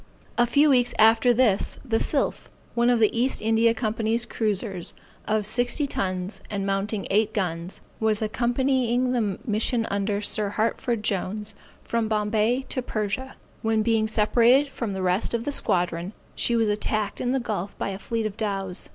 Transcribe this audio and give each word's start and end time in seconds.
_]A 0.35 0.47
few 0.47 0.71
weeks 0.71 0.95
after 0.97 1.31
this, 1.31 1.77
the 1.85 1.99
Sylph, 1.99 2.49
one 2.73 2.89
of 2.89 2.99
the 2.99 3.15
East 3.15 3.39
India 3.39 3.75
Company's 3.75 4.25
cruisers, 4.25 4.95
of 5.27 5.45
sixty 5.45 5.85
tons 5.85 6.41
and 6.49 6.65
mounting 6.65 7.05
eight 7.11 7.35
guns, 7.35 7.81
was 7.99 8.19
accompanying 8.19 9.11
the 9.11 9.37
mission 9.45 9.85
under 9.91 10.19
Sir 10.19 10.49
Hartford 10.49 11.03
Jones, 11.03 11.53
from 11.83 12.07
Bombay, 12.07 12.63
to 12.69 12.81
Persia; 12.81 13.35
when 13.61 13.83
being 13.83 14.07
separated 14.07 14.69
from 14.69 14.93
the 14.93 15.03
rest 15.03 15.35
of 15.35 15.45
the 15.45 15.51
squadron, 15.51 16.13
she 16.33 16.55
was 16.55 16.67
attacked 16.67 17.21
in 17.21 17.31
the 17.31 17.39
gulf 17.39 17.77
by 17.77 17.89
a 17.89 17.99
fleet 17.99 18.25
of 18.25 18.35
dows. 18.35 18.89